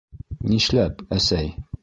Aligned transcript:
Нишләп, 0.53 1.05
әсәй? 1.19 1.55